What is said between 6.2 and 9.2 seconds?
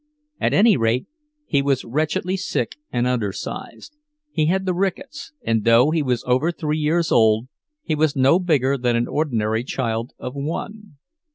over three years old, he was no bigger than an